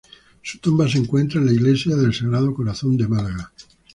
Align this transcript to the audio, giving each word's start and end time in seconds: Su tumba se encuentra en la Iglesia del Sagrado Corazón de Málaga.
Su 0.41 0.57
tumba 0.57 0.89
se 0.89 0.97
encuentra 0.97 1.39
en 1.39 1.45
la 1.45 1.51
Iglesia 1.51 1.95
del 1.95 2.11
Sagrado 2.11 2.55
Corazón 2.55 2.97
de 2.97 3.07
Málaga. 3.07 3.51